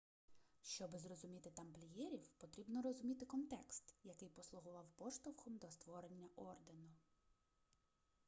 щоби 0.61 0.99
зрозуміти 0.99 1.49
тамплієрів 1.49 2.27
потрібно 2.37 2.81
розуміти 2.81 3.25
контекст 3.25 3.95
який 4.03 4.29
послугував 4.29 4.85
поштовхом 4.97 5.57
до 5.57 5.71
створення 5.71 6.29
ордену 6.35 6.89